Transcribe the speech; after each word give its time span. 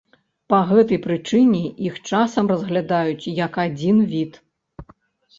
Па 0.51 0.59
гэтай 0.69 0.99
прычыне 1.07 1.59
іх 1.87 1.99
часам 2.09 2.45
разглядаюць 2.53 3.29
як 3.45 3.53
адзін 3.65 3.97
від. 4.15 4.41